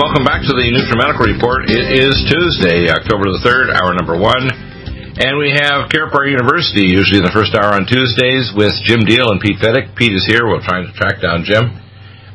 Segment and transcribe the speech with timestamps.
[0.00, 1.70] Welcome back to the NutriMedical Report.
[1.70, 4.69] It is Tuesday, October the 3rd, hour number one.
[5.20, 9.28] And we have Park University, usually in the first hour on Tuesdays, with Jim Deal
[9.28, 9.92] and Pete Fettig.
[9.92, 10.48] Pete is here.
[10.48, 11.76] We're trying to track down Jim.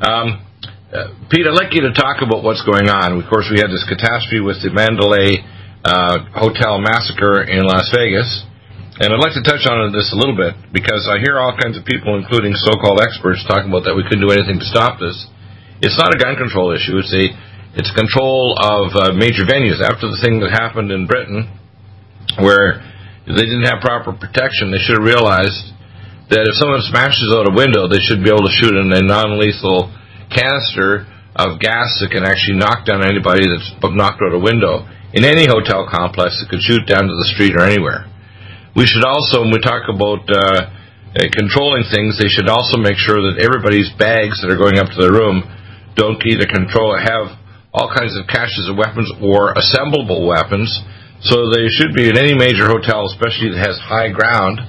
[0.05, 0.45] Um,
[0.94, 3.17] uh, Pete, I'd like you to talk about what's going on.
[3.17, 5.41] Of course, we had this catastrophe with the Mandalay
[5.81, 8.30] uh, Hotel massacre in Las Vegas.
[9.02, 11.81] And I'd like to touch on this a little bit because I hear all kinds
[11.81, 15.25] of people, including so-called experts, talking about that we couldn't do anything to stop this.
[15.81, 17.02] It's not a gun control issue.
[17.02, 17.33] It's a
[17.81, 19.81] it's control of uh, major venues.
[19.81, 21.50] After the thing that happened in Britain,
[22.40, 22.84] where
[23.25, 25.73] they didn't have proper protection, they should have realized
[26.29, 29.01] that if someone smashes out a window, they should be able to shoot in a
[29.01, 29.94] non-lethal
[30.34, 35.24] canister of gas that can actually knock down anybody that's knocked out a window in
[35.24, 38.09] any hotel complex that could shoot down to the street or anywhere.
[38.75, 40.75] We should also, when we talk about uh,
[41.31, 45.00] controlling things, they should also make sure that everybody's bags that are going up to
[45.00, 45.47] their room
[45.95, 47.40] don't either control have
[47.72, 50.68] all kinds of caches of weapons or assemblable weapons.
[51.21, 54.59] So they should be in any major hotel, especially that has high ground,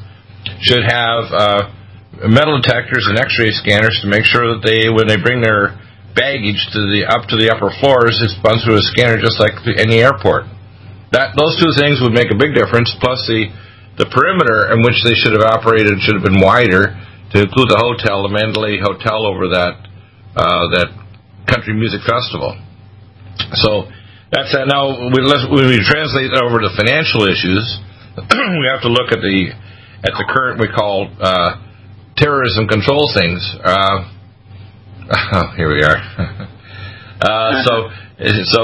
[0.63, 1.63] should have uh,
[2.25, 5.77] metal detectors and X-ray scanners to make sure that they, when they bring their
[6.17, 9.53] baggage to the up to the upper floors, it's run through a scanner just like
[9.77, 10.49] any airport.
[11.13, 12.89] That those two things would make a big difference.
[12.99, 13.53] Plus the
[14.01, 16.93] the perimeter in which they should have operated should have been wider
[17.33, 19.77] to include the hotel, the Mandalay Hotel over that
[20.37, 20.89] uh, that
[21.49, 22.57] country music festival.
[23.61, 23.89] So
[24.33, 24.67] that's that.
[24.67, 27.63] Now, when we translate that over to financial issues,
[28.61, 29.55] we have to look at the
[30.03, 31.63] at the current we call uh,
[32.19, 33.41] terrorism control things.
[33.63, 34.09] Uh,
[35.35, 35.99] oh, here we are.
[37.23, 37.73] uh, so,
[38.51, 38.61] so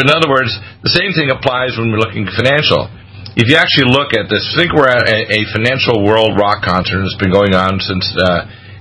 [0.00, 0.52] in other words,
[0.82, 2.88] the same thing applies when we're looking financial.
[3.36, 7.04] If you actually look at this, think we're at a, a financial world rock concert
[7.04, 8.16] that's been going on since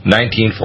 [0.08, 0.56] 1914.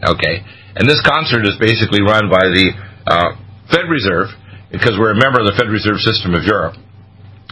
[0.00, 0.40] Uh, okay,
[0.80, 2.72] and this concert is basically run by the
[3.04, 3.36] uh,
[3.68, 4.32] Fed Reserve,
[4.70, 6.76] because we're a member of the Fed Reserve System of Europe.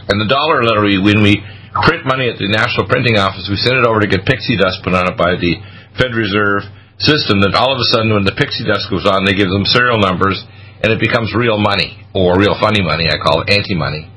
[0.07, 1.41] And the dollar literally, when we
[1.83, 4.81] print money at the National Printing Office, we send it over to get pixie dust
[4.85, 5.59] put on it by the
[5.99, 6.63] Fed Reserve
[7.01, 7.43] System.
[7.43, 9.99] That all of a sudden, when the pixie dust goes on, they give them serial
[9.99, 10.39] numbers,
[10.81, 14.07] and it becomes real money, or real funny money, I call it anti-money.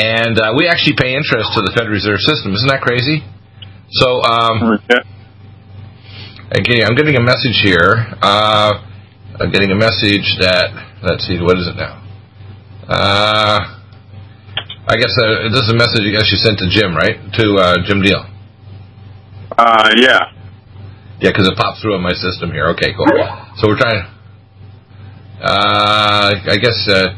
[0.00, 2.56] And uh, we actually pay interest to the Fed Reserve System.
[2.56, 3.20] Isn't that crazy?
[3.90, 4.80] So, um,
[6.50, 7.94] Okay, I'm getting a message here.
[8.20, 8.82] Uh,
[9.38, 11.99] I'm getting a message that let's see, what is it now?
[12.90, 13.78] Uh,
[14.90, 17.22] I guess uh, this is a message I guess you sent to Jim, right?
[17.38, 18.26] To uh, Jim Deal.
[19.56, 20.34] Uh, yeah.
[21.22, 22.66] Yeah, because it popped through on my system here.
[22.74, 23.06] Okay, cool.
[23.62, 24.02] So we're trying.
[25.38, 26.88] Uh, I guess.
[26.90, 27.14] Uh,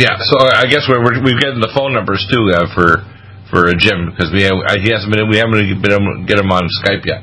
[0.00, 3.04] yeah, so I guess we're, we're we've gotten the phone numbers too uh, for
[3.52, 6.50] for Jim because we have, he hasn't been we haven't been able to get him
[6.50, 7.20] on Skype yet.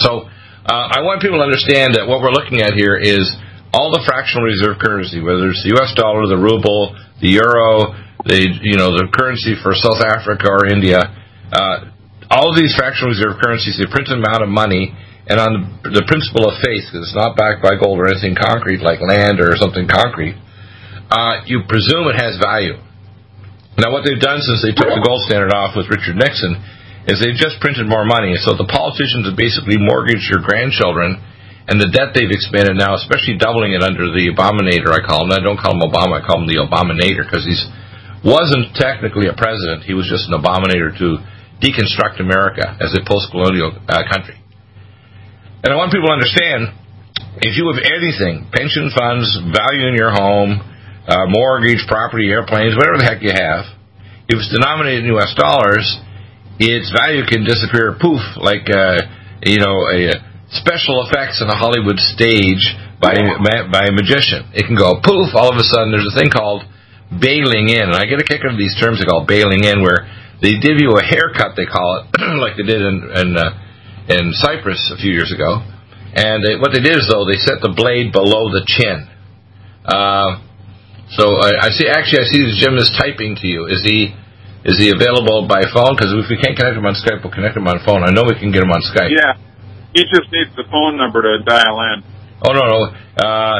[0.00, 0.24] So
[0.64, 3.28] uh, I want people to understand that what we're looking at here is
[3.72, 5.94] all the fractional reserve currency, whether it's the U.S.
[5.94, 7.94] dollar, the ruble, the euro,
[8.26, 10.98] the you know the currency for South Africa or India.
[11.54, 11.90] Uh,
[12.30, 14.94] all of these fractional reserve currencies, they print an amount of money,
[15.26, 18.38] and on the, the principle of faith, because it's not backed by gold or anything
[18.38, 20.38] concrete like land or something concrete,
[21.10, 22.78] uh, you presume it has value.
[23.78, 26.58] Now, what they've done since they took the gold standard off with Richard Nixon
[27.10, 28.34] is they've just printed more money.
[28.38, 31.18] So the politicians have basically mortgaged your grandchildren
[31.70, 35.30] and the debt they've expanded now, especially doubling it under the Abominator, I call him.
[35.30, 37.62] I don't call him Obama, I call him the Abominator because he's
[38.24, 39.84] wasn't technically a president.
[39.84, 41.24] He was just an abominator to
[41.60, 44.36] deconstruct America as a post-colonial uh, country.
[45.64, 46.72] And I want people to understand,
[47.40, 50.60] if you have anything, pension funds, value in your home,
[51.08, 53.64] uh, mortgage, property, airplanes, whatever the heck you have,
[54.28, 55.32] if it's denominated in U.S.
[55.36, 55.84] dollars,
[56.60, 59.00] its value can disappear poof like uh,
[59.42, 60.12] you know a
[60.50, 63.14] special effects on a Hollywood stage by
[63.70, 64.50] by a magician.
[64.52, 65.94] It can go poof all of a sudden.
[65.94, 66.66] There's a thing called
[67.10, 69.82] bailing in, and I get a kick out of these terms they call bailing in,
[69.82, 70.10] where
[70.42, 71.54] they give you a haircut.
[71.56, 72.04] They call it
[72.42, 73.50] like they did in in, uh,
[74.10, 75.62] in Cyprus a few years ago.
[76.10, 79.06] And they, what they did is though they set the blade below the chin.
[79.86, 80.42] Uh,
[81.14, 81.86] so I, I see.
[81.86, 83.66] Actually, I see Jim is typing to you.
[83.70, 84.14] Is he?
[84.60, 85.96] Is he available by phone?
[85.96, 88.04] Because if we can't connect him on Skype, we'll connect him on phone.
[88.04, 89.08] I know we can get him on Skype.
[89.08, 89.40] Yeah.
[89.94, 92.06] He just needs the phone number to dial in.
[92.46, 92.80] Oh no no.
[93.18, 93.58] Uh,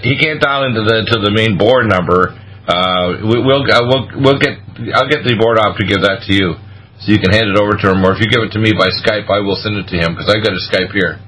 [0.00, 2.32] he can't dial into the to the main board number.
[2.64, 4.56] Uh, we, we'll uh, we'll we'll get
[4.96, 6.56] I'll get the board op to give that to you,
[7.02, 8.00] so you can hand it over to him.
[8.00, 10.16] Or if you give it to me by Skype, I will send it to him
[10.16, 11.20] because I got a Skype here.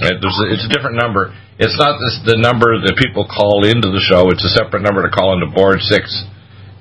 [0.00, 1.34] Right, a, it's a different number.
[1.60, 4.32] It's not this, the number that people call into the show.
[4.32, 6.08] It's a separate number to call into board six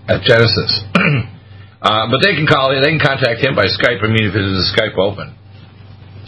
[0.07, 0.71] at Genesis.
[1.83, 3.99] uh, but they can call they can contact him by Skype.
[4.03, 5.40] I mean, if it is Skype open.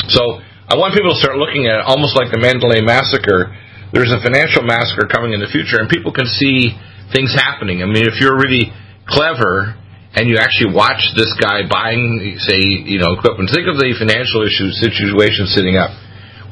[0.10, 3.54] So I want people to start looking at it almost like the Mandalay massacre.
[3.94, 6.74] There's a financial massacre coming in the future, and people can see
[7.14, 7.84] things happening.
[7.84, 8.74] I mean, if you're really
[9.06, 9.78] clever
[10.18, 14.46] and you actually watch this guy buying, say, you know, equipment, think of the financial
[14.46, 15.94] issue situation sitting up.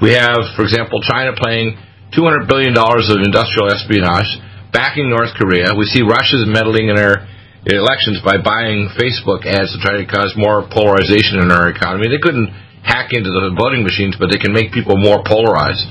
[0.02, 1.78] We have, for example, China playing
[2.14, 4.30] $200 billion of industrial espionage
[4.74, 5.78] backing North Korea.
[5.78, 7.28] We see Russia's meddling in our
[7.70, 12.10] elections by buying Facebook ads to try to cause more polarization in our economy.
[12.10, 12.50] They couldn't
[12.84, 15.86] hack into the voting machines, but they can make people more polarized.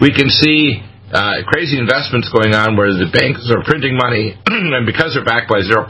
[0.00, 4.84] We can see uh, crazy investments going on where the banks are printing money, and
[4.86, 5.88] because they're backed by 0%,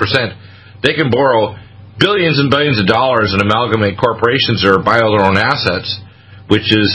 [0.85, 1.59] they can borrow
[1.99, 5.91] billions and billions of dollars and amalgamate corporations or buy all their own assets,
[6.47, 6.89] which is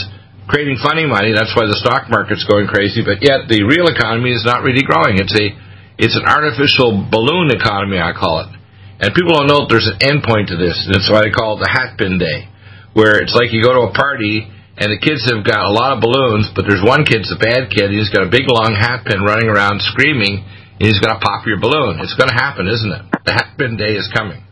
[0.48, 1.32] creating funny money.
[1.36, 3.04] That's why the stock market's going crazy.
[3.04, 5.20] But yet the real economy is not really growing.
[5.20, 5.46] It's a
[5.94, 8.50] it's an artificial balloon economy, I call it.
[8.98, 10.74] And people don't know that there's an end point to this.
[10.90, 12.50] That's why I call it the hat pin day,
[12.94, 14.48] where it's like you go to a party
[14.78, 17.70] and the kids have got a lot of balloons, but there's one kid's a bad
[17.70, 17.94] kid.
[17.94, 21.46] He's got a big long hat pin running around screaming, and he's going to pop
[21.46, 22.02] your balloon.
[22.02, 23.02] It's going to happen, isn't it?
[23.22, 24.42] The hat pin day is coming.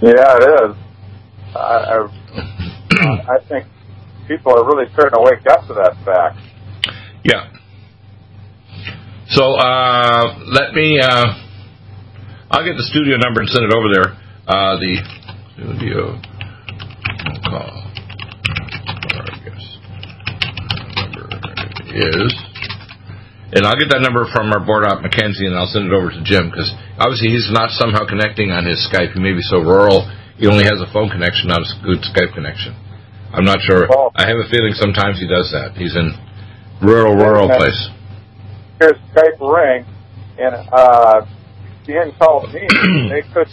[0.00, 0.72] Yeah, it is.
[1.52, 1.96] I, I,
[3.36, 3.68] I think
[4.28, 6.40] people are really starting to wake up to that fact.
[7.22, 7.52] Yeah.
[9.28, 11.00] So uh, let me.
[11.00, 11.36] Uh,
[12.50, 14.08] I'll get the studio number and send it over there.
[14.46, 15.00] Uh, the
[15.56, 16.20] studio
[17.54, 17.86] call.
[19.14, 19.66] I guess
[20.98, 21.30] number
[21.94, 22.34] is,
[23.54, 26.10] and I'll get that number from our board op Mackenzie, and I'll send it over
[26.10, 29.14] to Jim because obviously he's not somehow connecting on his Skype.
[29.14, 32.34] He may be so rural he only has a phone connection, not a good Skype
[32.34, 32.74] connection.
[33.32, 33.86] I'm not sure.
[33.90, 34.10] Oh.
[34.14, 35.74] I have a feeling sometimes he does that.
[35.76, 36.10] He's in
[36.82, 37.88] rural, rural place.
[38.80, 39.86] Here's Skype ring,
[40.38, 41.26] and uh,
[41.86, 42.66] being called me,
[43.10, 43.48] they could,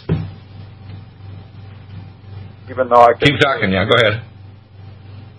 [2.72, 3.68] even though I Keep talking.
[3.70, 4.16] Yeah, go ahead.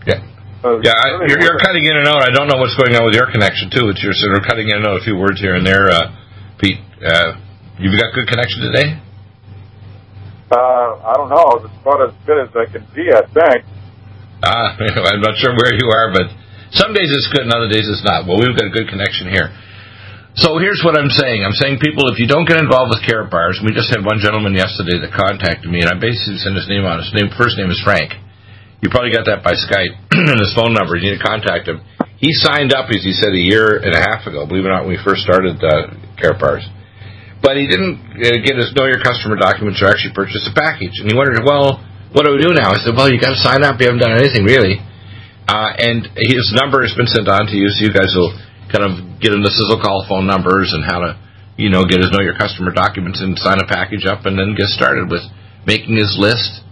[0.06, 0.20] Yeah,
[0.62, 0.94] Uh, yeah.
[0.94, 2.22] I, you're, you're cutting in and out.
[2.22, 3.90] I don't know what's going on with your connection too.
[3.90, 5.90] It's you're sort of cutting in and out a few words here and there.
[5.90, 6.14] Uh,
[6.62, 7.40] Pete, uh,
[7.82, 9.02] you've got good connection today.
[10.54, 11.66] Uh, I don't know.
[11.66, 13.66] It's about as good as I can be, I think.
[14.46, 14.76] Ah,
[15.10, 16.30] I'm not sure where you are, but
[16.78, 18.28] some days it's good and other days it's not.
[18.28, 19.50] Well, we've got a good connection here.
[20.34, 21.46] So here's what I'm saying.
[21.46, 24.58] I'm saying, people, if you don't get involved with Karatbars, we just had one gentleman
[24.58, 26.98] yesterday that contacted me, and I basically sent his name on.
[27.06, 28.18] His name, first name is Frank.
[28.82, 30.98] You probably got that by Skype and his phone number.
[30.98, 31.86] You need to contact him.
[32.18, 34.50] He signed up, as he said, a year and a half ago.
[34.50, 36.66] Believe it or not, when we first started uh, Karatbars.
[37.46, 40.98] But he didn't uh, get his know your customer documents or actually purchase a package.
[40.98, 41.78] And he wondered, well,
[42.10, 42.74] what do we do now?
[42.74, 43.78] I said, well, you got to sign up.
[43.78, 44.82] You haven't done anything really.
[45.46, 48.34] Uh, and his number has been sent on to you, so you guys will
[48.74, 51.14] kind of get the sizzle call phone numbers and how to,
[51.62, 54.58] you know, get his know your customer documents and sign a package up, and then
[54.58, 55.22] get started with
[55.70, 56.66] making his list,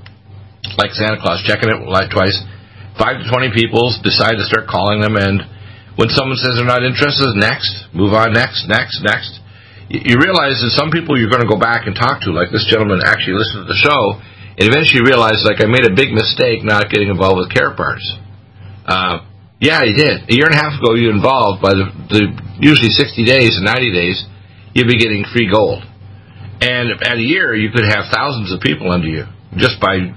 [0.82, 2.36] like Santa Claus, checking it like twice.
[2.98, 5.46] Five to twenty people decide to start calling them, and
[5.96, 9.40] when someone says they're not interested, next, move on, next, next, next.
[9.92, 12.64] You realize that some people you're going to go back and talk to, like this
[12.68, 14.20] gentleman actually listened to the show,
[14.58, 18.04] and eventually realized, like, I made a big mistake not getting involved with Karatbars.
[18.88, 19.24] Uh,
[19.62, 20.26] yeah, he did.
[20.28, 21.62] A year and a half ago, you involved.
[21.62, 22.22] By the, the
[22.60, 24.18] usually 60 days and 90 days,
[24.74, 25.86] you'd be getting free gold.
[26.62, 29.26] And at a year, you could have thousands of people under you.
[29.58, 30.12] just by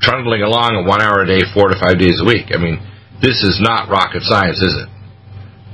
[0.00, 2.52] trundling along a one hour a day, four to five days a week.
[2.52, 2.76] I mean,
[3.22, 4.88] this is not rocket science, is it?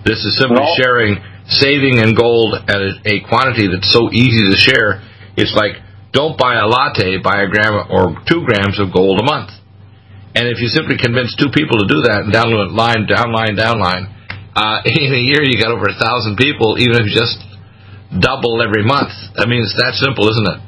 [0.04, 0.74] This is simply No.
[0.78, 1.18] sharing
[1.48, 5.02] saving in gold at a, a quantity that's so easy to share.
[5.36, 9.24] It's like don't buy a latte, buy a gram or two grams of gold a
[9.24, 9.50] month.
[10.36, 14.12] And if you simply convince two people to do that and download line, downline, downline,
[14.52, 17.40] uh, in a year you got over a thousand people, even if you just
[18.20, 19.16] double every month.
[19.40, 20.60] I mean, it's that simple, isn't it?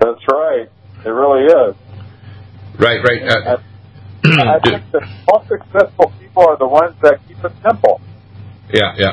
[0.00, 0.66] That's right.
[1.04, 1.76] It really is.
[2.80, 3.22] Right, right.
[3.28, 3.60] Uh,
[4.24, 8.00] I think the most successful people are the ones that keep it simple.
[8.72, 9.12] yeah, yeah.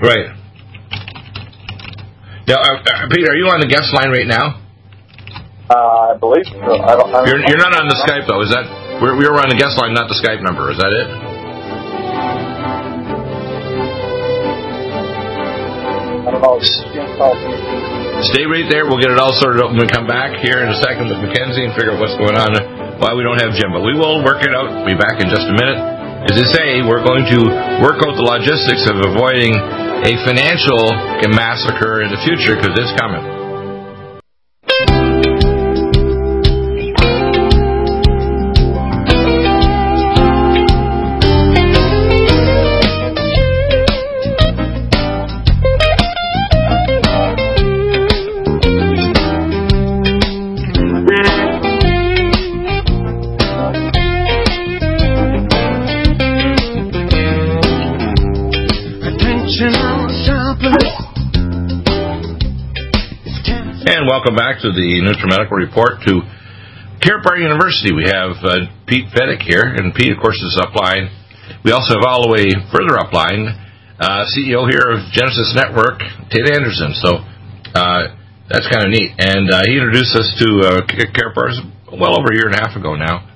[0.00, 0.32] Right.
[2.48, 4.61] Now, uh, uh, Peter, are you on the guest line right now?
[5.72, 6.60] Uh, I believe so.
[6.60, 7.08] I don't.
[7.16, 8.68] I You're, you're not on the Skype though, is that?
[9.00, 10.68] We're, we're on the guest line, not the Skype number.
[10.68, 11.08] Is that it?
[16.22, 16.60] I don't know.
[16.60, 17.56] You can't tell me.
[18.36, 18.84] Stay right there.
[18.84, 21.24] We'll get it all sorted out when we come back here in a second with
[21.24, 22.52] Mackenzie and figure out what's going on,
[23.00, 23.72] why we don't have Jim.
[23.72, 24.68] But we will work it out.
[24.68, 25.80] We'll be back in just a minute.
[26.28, 27.40] As I say, we're going to
[27.80, 29.56] work out the logistics of avoiding
[30.04, 30.92] a financial
[31.32, 33.41] massacre in the future because it's coming.
[64.22, 66.22] Welcome back to the NutriMedical Report to
[67.02, 67.90] Care Park University.
[67.90, 71.10] We have uh, Pete Fettig here, and Pete, of course, is upline.
[71.66, 73.50] We also have all the way further upline,
[73.98, 76.94] uh, CEO here of Genesis Network, Ted Anderson.
[77.02, 77.18] So
[77.74, 78.14] uh,
[78.46, 79.10] that's kind of neat.
[79.18, 81.34] And uh, he introduced us to uh, Care
[81.90, 83.26] well over a year and a half ago now,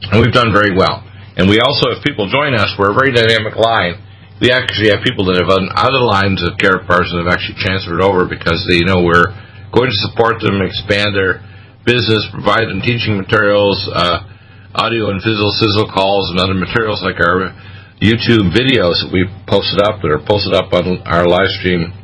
[0.00, 1.04] and we've done very well.
[1.36, 4.00] And we also, if people join us, we're a very dynamic line.
[4.40, 8.00] We actually have people that have on other lines of Care that have actually transferred
[8.00, 11.42] over because they know we're going to support them, expand their
[11.86, 14.26] business, provide them teaching materials, uh,
[14.74, 17.54] audio and visual sizzle calls, and other materials like our
[18.02, 21.94] YouTube videos that we posted up that are posted up on our live stream.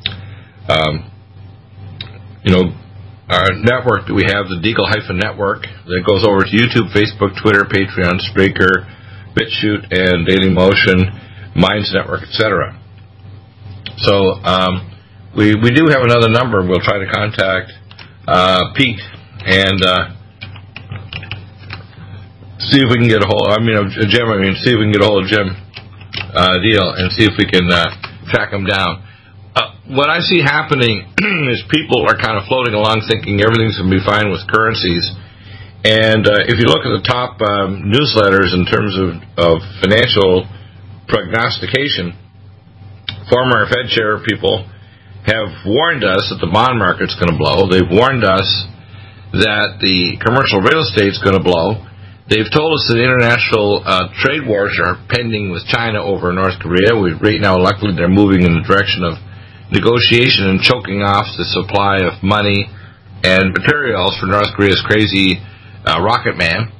[0.70, 1.10] Um,
[2.44, 2.72] you know,
[3.28, 7.64] our network that we have, the Deagle network, that goes over to YouTube, Facebook, Twitter,
[7.64, 8.88] Patreon, Spreaker,
[9.32, 11.00] BitChute, and Daily Motion,
[11.56, 12.78] Minds Network, etc.
[13.98, 14.91] So um,
[15.36, 16.60] we we do have another number.
[16.60, 17.72] We'll try to contact
[18.28, 19.00] uh, Pete
[19.48, 20.12] and uh,
[22.60, 23.48] see if we can get a hold.
[23.48, 24.28] I mean, of Jim.
[24.28, 25.48] I mean, see if we can get a hold of Jim
[26.36, 27.88] uh, deal and see if we can uh,
[28.28, 29.00] track him down.
[29.56, 31.00] Uh, what I see happening
[31.52, 35.04] is people are kind of floating along thinking everything's going to be fine with currencies.
[35.82, 40.46] And uh, if you look at the top um, newsletters in terms of, of financial
[41.08, 42.14] prognostication,
[43.32, 44.68] former Fed chair people
[45.26, 47.70] have warned us that the bond market's going to blow.
[47.70, 48.46] They've warned us
[49.32, 51.78] that the commercial real estate's going to blow.
[52.26, 56.98] They've told us that international uh, trade wars are pending with China over North Korea.
[56.98, 59.18] We, right now, luckily, they're moving in the direction of
[59.70, 62.68] negotiation and choking off the supply of money
[63.22, 65.38] and materials for North Korea's crazy
[65.86, 66.70] uh, rocket man.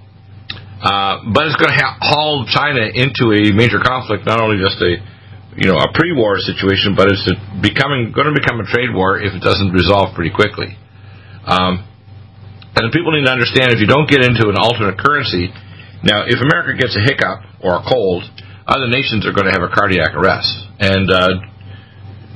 [0.82, 4.82] Uh, but it's going to ha- haul China into a major conflict, not only just
[4.82, 4.98] a
[5.56, 7.24] you know a pre-war situation, but it's
[7.60, 10.76] becoming going to become a trade war if it doesn't resolve pretty quickly.
[11.44, 11.84] Um,
[12.72, 15.52] and people need to understand if you don't get into an alternate currency,
[16.00, 18.24] now if America gets a hiccup or a cold,
[18.64, 20.48] other nations are going to have a cardiac arrest.
[20.80, 21.36] And uh,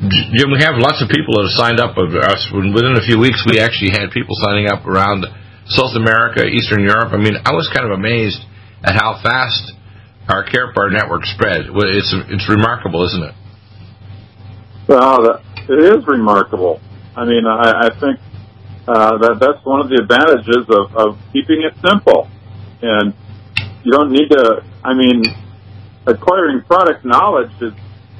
[0.02, 2.52] we have lots of people that have signed up with us.
[2.52, 5.24] Within a few weeks, we actually had people signing up around
[5.72, 7.16] South America, Eastern Europe.
[7.16, 8.44] I mean, I was kind of amazed
[8.84, 9.72] at how fast
[10.28, 11.66] our Karatbar network spread.
[11.70, 13.34] It's it's remarkable, isn't it?
[14.88, 16.80] Well, that, it is remarkable.
[17.16, 18.20] I mean, I, I think
[18.86, 22.28] uh, that that's one of the advantages of, of keeping it simple,
[22.82, 23.14] and
[23.84, 24.62] you don't need to.
[24.84, 25.22] I mean,
[26.06, 27.72] acquiring product knowledge is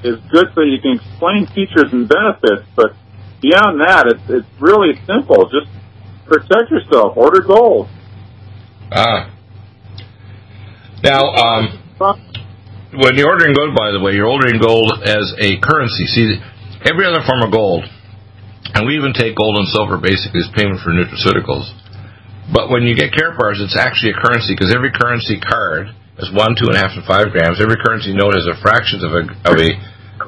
[0.02, 2.94] is good so you can explain features and benefits, but
[3.40, 5.50] beyond that, it's it's really simple.
[5.50, 5.70] Just
[6.26, 7.16] protect yourself.
[7.16, 7.88] Order gold.
[8.92, 9.30] Ah.
[11.02, 16.04] Now, um, when you're ordering gold, by the way, you're ordering gold as a currency.
[16.06, 16.36] See,
[16.84, 17.84] every other form of gold,
[18.74, 21.72] and we even take gold and silver basically as payment for nutraceuticals.
[22.52, 26.54] But when you get Karatbars, it's actually a currency because every currency card is one,
[26.54, 27.58] two and a half, and five grams.
[27.58, 29.70] Every currency note has a fraction of a of a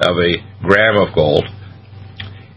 [0.03, 1.47] of a gram of gold,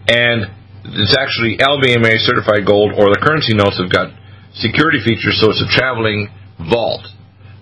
[0.09, 0.49] and
[0.83, 4.11] it's actually LBMA certified gold, or the currency notes have got
[4.55, 6.27] security features, so it's a traveling
[6.57, 7.05] vault,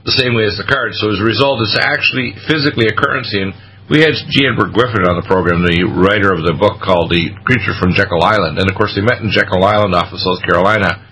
[0.06, 0.96] the same way as the card.
[0.96, 3.44] So as a result, it's actually physically a currency.
[3.44, 3.51] And
[3.91, 4.48] we had G.
[4.48, 8.24] Edward Griffin on the program, the writer of the book called The Creature from Jekyll
[8.24, 8.62] Island.
[8.62, 11.03] And of course, they met in Jekyll Island off of South Carolina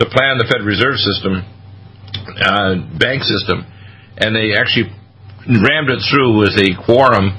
[0.00, 1.44] to plan the Fed Reserve System,
[2.40, 3.66] uh, bank system.
[4.16, 4.88] And they actually
[5.50, 7.34] rammed it through with a quorum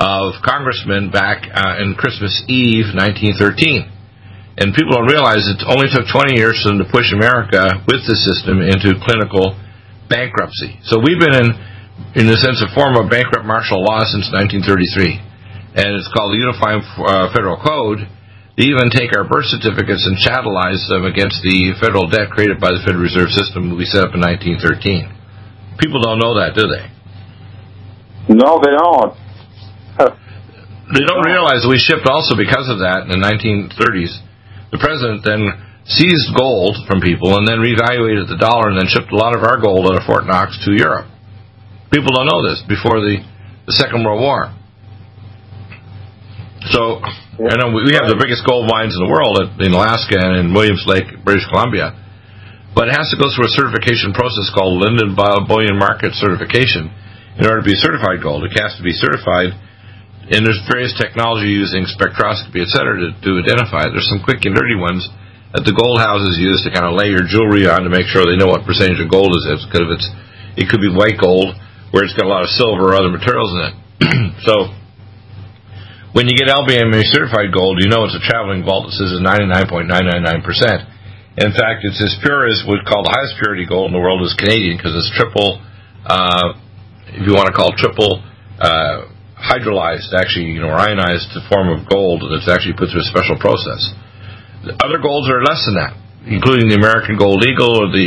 [0.00, 3.92] of congressmen back uh, in Christmas Eve 1913.
[4.58, 8.04] And people don't realize it only took 20 years for them to push America with
[8.04, 9.56] the system into clinical
[10.12, 10.76] bankruptcy.
[10.84, 11.48] So we've been in,
[12.12, 15.16] in the sense of form of bankrupt martial law since 1933.
[15.80, 18.04] And it's called the Unified uh, Federal Code.
[18.60, 22.76] They even take our birth certificates and chatelize them against the federal debt created by
[22.76, 25.80] the Federal Reserve System we set up in 1913.
[25.80, 26.84] People don't know that, do they?
[28.28, 29.16] No, they don't.
[30.92, 34.20] they don't realize we shipped also because of that in the 1930s
[34.72, 35.52] the president then
[35.84, 39.42] seized gold from people and then revaluated the dollar and then shipped a lot of
[39.42, 41.10] our gold out of Fort Knox to Europe.
[41.90, 43.18] People don't know this before the,
[43.66, 44.54] the Second World War.
[46.70, 47.02] So,
[47.42, 50.54] you know, we have the biggest gold mines in the world in Alaska and in
[50.54, 51.90] Williams Lake, British Columbia.
[52.72, 56.88] But it has to go through a certification process called London Bullion Market Certification
[57.36, 58.46] in order to be certified gold.
[58.46, 59.52] It has to be certified
[60.30, 63.90] and there's various technology using spectroscopy, et cetera, to, to identify it.
[63.90, 65.02] There's some quick and dirty ones
[65.52, 68.24] that the gold houses use to kind of lay your jewelry on to make sure
[68.24, 69.60] they know what percentage of gold is it.
[69.68, 70.08] Because if it's,
[70.56, 71.52] it could be white gold
[71.92, 73.74] where it's got a lot of silver or other materials in it.
[74.48, 74.72] so
[76.16, 79.24] when you get LBMA certified gold, you know it's a traveling vault that says it's
[79.24, 80.88] 99.999%.
[81.40, 84.20] In fact, it's as pure as what's called the highest purity gold in the world
[84.20, 85.60] is Canadian because it's triple,
[86.04, 86.52] uh,
[87.12, 88.20] if you want to call it triple,
[88.60, 89.08] uh,
[89.40, 93.08] hydrolyzed, actually, you know, or ionized to form of gold that's actually put through a
[93.08, 93.80] special process.
[94.62, 98.06] The other golds are less than that, including the American Gold Eagle or the,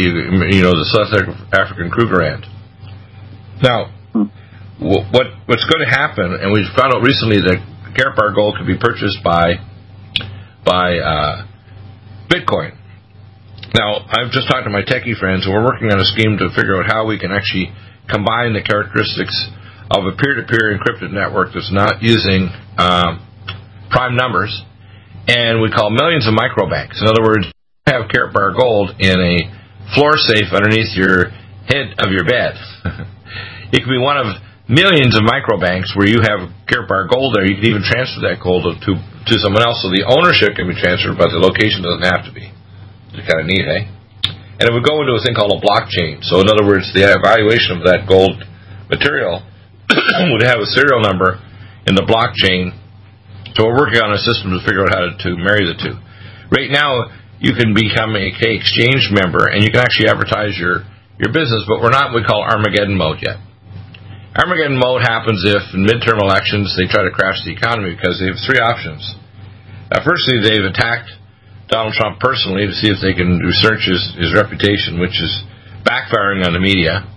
[0.55, 1.11] you know, the South
[1.51, 2.47] African Krugerrand.
[3.61, 3.91] Now,
[4.79, 7.59] what what's going to happen, and we found out recently that
[7.95, 9.59] Karatbar Gold can be purchased by
[10.63, 11.47] by uh,
[12.31, 12.75] Bitcoin.
[13.75, 16.49] Now, I've just talked to my techie friends, and we're working on a scheme to
[16.55, 17.75] figure out how we can actually
[18.07, 19.35] combine the characteristics
[19.91, 23.19] of a peer-to-peer encrypted network that's not using um,
[23.91, 24.63] prime numbers,
[25.27, 27.01] and we call millions of microbanks.
[27.01, 29.35] In other words, you have Karatbar Gold in a
[29.93, 31.29] floor safe underneath your
[31.69, 32.53] head of your bed.
[33.73, 34.37] it could be one of
[34.69, 37.45] millions of microbanks where you have Karatbar Gold there.
[37.45, 38.93] You can even transfer that gold to
[39.25, 42.33] to someone else, so the ownership can be transferred, but the location doesn't have to
[42.33, 42.45] be.
[43.17, 43.89] It's kind of neat, eh?
[44.61, 46.21] And it would go into a thing called a blockchain.
[46.21, 48.37] So, in other words, the evaluation of that gold
[48.85, 49.41] material
[50.29, 51.41] would have a serial number
[51.89, 52.77] in the blockchain.
[53.55, 55.95] So we're working on a system to figure out how to, marry the two.
[56.51, 57.07] Right now,
[57.39, 60.83] you can become a K exchange member and you can actually advertise your,
[61.15, 63.39] your business, but we're not what we call Armageddon mode yet.
[64.35, 68.27] Armageddon mode happens if in midterm elections they try to crash the economy because they
[68.27, 68.99] have three options.
[69.87, 71.07] Uh, firstly, they've attacked
[71.71, 75.31] Donald Trump personally to see if they can research his, his reputation, which is
[75.87, 77.07] backfiring on the media.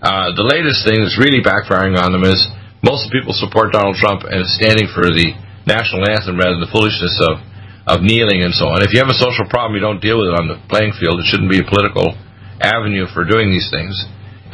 [0.00, 2.40] Uh, the latest thing that's really backfiring on them is
[2.80, 7.16] most people support Donald Trump and standing for the national anthem rather than the foolishness
[7.24, 7.40] of,
[7.88, 8.84] of kneeling and so on.
[8.84, 11.20] If you have a social problem, you don't deal with it on the playing field.
[11.20, 12.16] It shouldn't be a political
[12.60, 13.92] avenue for doing these things.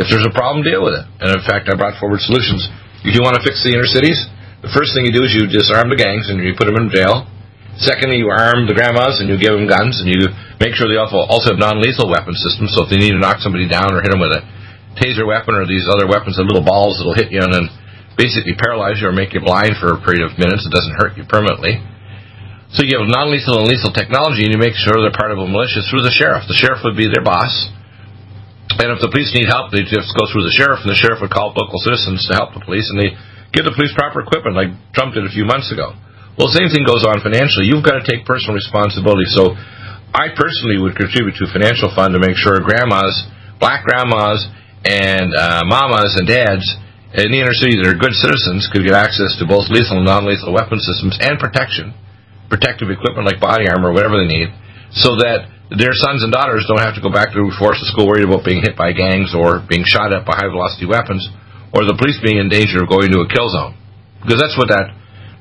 [0.00, 1.04] If there's a problem, deal with it.
[1.20, 2.64] And in fact, I brought forward solutions.
[3.04, 4.16] If you want to fix the inner cities,
[4.64, 6.92] the first thing you do is you disarm the gangs and you put them in
[6.92, 7.28] jail.
[7.80, 10.28] Secondly, you arm the grandmas and you give them guns and you
[10.60, 12.76] make sure they also have non-lethal weapon systems.
[12.76, 14.44] So if they need to knock somebody down or hit them with a
[15.00, 17.66] taser weapon or these other weapons, the little balls that'll hit you and then
[18.16, 20.66] basically paralyze you or make you blind for a period of minutes.
[20.66, 21.78] It doesn't hurt you permanently.
[22.70, 25.46] So you have non-lethal and lethal technology, and you make sure they're part of a
[25.46, 26.46] militia through the sheriff.
[26.46, 27.50] The sheriff would be their boss,
[28.78, 31.18] and if the police need help, they just go through the sheriff, and the sheriff
[31.18, 33.10] would call local citizens to help the police, and they
[33.50, 35.98] give the police proper equipment, like Trump did a few months ago.
[36.38, 37.66] Well, same thing goes on financially.
[37.66, 39.26] You've got to take personal responsibility.
[39.34, 39.58] So,
[40.10, 43.14] I personally would contribute to a financial fund to make sure grandmas,
[43.62, 44.42] black grandmas,
[44.82, 46.66] and uh, mamas and dads
[47.10, 50.06] in the inner city that are good citizens could get access to both lethal and
[50.06, 51.90] non-lethal weapon systems and protection,
[52.46, 54.48] protective equipment like body armor, or whatever they need,
[54.94, 57.86] so that their sons and daughters don't have to go back to the force to
[57.90, 61.22] school worried about being hit by gangs or being shot at by high-velocity weapons,
[61.74, 63.74] or the police being in danger of going to a kill zone.
[64.22, 64.90] Because that's what that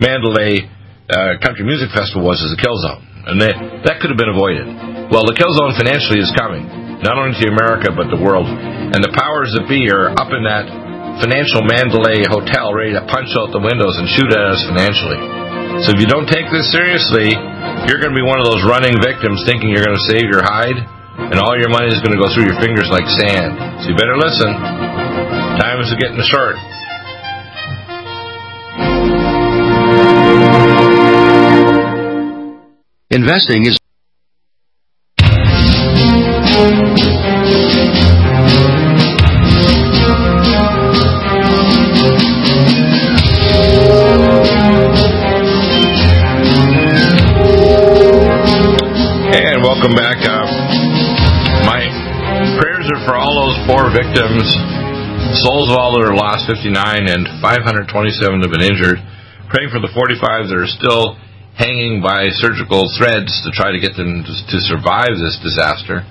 [0.02, 0.70] Mandalay
[1.10, 3.02] uh, Country Music Festival was, is a kill zone.
[3.30, 3.54] And they,
[3.86, 4.66] that could have been avoided.
[5.10, 6.66] Well, the kill zone financially is coming
[7.02, 8.46] not only to America but the world.
[8.46, 10.89] And the powers that be are up in that
[11.20, 15.20] financial Mandalay hotel ready to punch out the windows and shoot at us financially.
[15.84, 17.36] So if you don't take this seriously,
[17.88, 20.44] you're going to be one of those running victims thinking you're going to save your
[20.44, 23.56] hide, and all your money is going to go through your fingers like sand.
[23.84, 24.52] So you better listen.
[25.60, 26.56] Time is getting short.
[33.12, 33.79] Investing is
[56.50, 56.74] 59,
[57.06, 58.98] and 527 have been injured.
[59.54, 61.14] Praying for the 45 that are still
[61.54, 66.02] hanging by surgical threads to try to get them to, survive this disaster.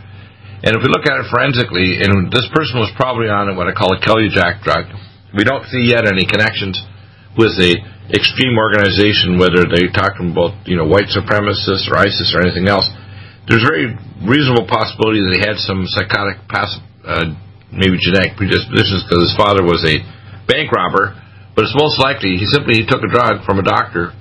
[0.63, 3.75] And if we look at it forensically, and this person was probably on what I
[3.75, 4.87] call a Kelly Jack drug,
[5.35, 6.79] we don't see yet any connections
[7.35, 7.75] with the
[8.15, 12.87] extreme organization, whether they talk about you know white supremacists or ISIS or anything else.
[13.51, 13.91] There's very
[14.23, 17.33] reasonable possibility that he had some psychotic, uh,
[17.73, 19.99] maybe genetic predispositions because his father was a
[20.49, 21.15] bank robber.
[21.55, 24.17] But it's most likely he simply took a drug from a doctor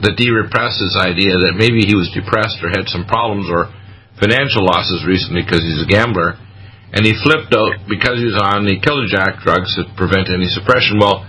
[0.00, 3.70] that de-repressed his idea that maybe he was depressed or had some problems or
[4.18, 6.38] financial losses recently because he's a gambler,
[6.94, 10.48] and he flipped out because he was on the killer jack drugs to prevent any
[10.50, 10.98] suppression.
[10.98, 11.26] Well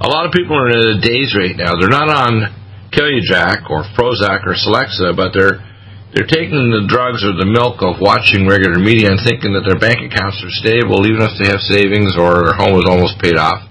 [0.00, 1.80] a lot of people are in a daze right now.
[1.80, 2.52] They're not on
[2.92, 5.64] killer Jack or Prozac or Celexa, but they're
[6.12, 9.76] they're taking the drugs or the milk of watching regular media and thinking that their
[9.76, 13.36] bank accounts are stable, even if they have savings or their home is almost paid
[13.36, 13.65] off,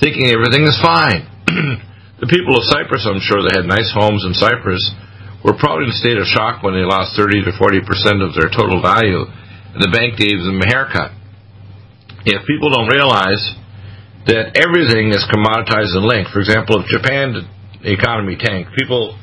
[0.00, 1.28] thinking everything is fine.
[2.20, 4.82] the people of Cyprus, I'm sure they had nice homes in Cyprus,
[5.44, 8.32] were probably in a state of shock when they lost 30 to 40 percent of
[8.34, 11.12] their total value, and the bank gave them a haircut.
[12.24, 13.40] If people don't realize
[14.28, 16.30] that everything is commoditized and linked.
[16.30, 17.40] For example, if Japan
[17.82, 19.16] economy tanked, people,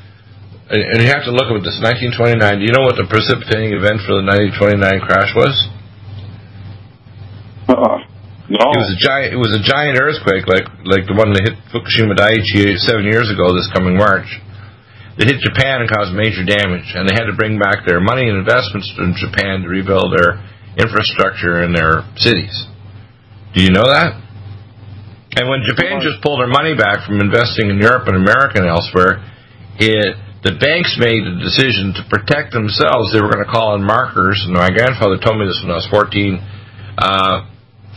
[0.70, 2.58] and you have to look at this 1929.
[2.58, 5.54] Do you know what the precipitating event for the 1929 crash was?
[7.68, 8.07] Uh,
[8.48, 8.64] no.
[8.72, 9.28] It was a giant.
[9.36, 13.28] It was a giant earthquake, like like the one that hit Fukushima Daiichi seven years
[13.28, 13.52] ago.
[13.52, 14.28] This coming March,
[15.20, 18.28] it hit Japan and caused major damage, and they had to bring back their money
[18.28, 20.40] and investments from Japan to rebuild their
[20.80, 22.54] infrastructure in their cities.
[23.52, 24.16] Do you know that?
[25.36, 28.68] And when Japan just pulled their money back from investing in Europe and America and
[28.68, 29.20] elsewhere,
[29.76, 33.10] it the banks made a decision to protect themselves.
[33.10, 34.38] They were going to call in markers.
[34.46, 36.38] And my grandfather told me this when I was 14,
[36.94, 37.36] uh,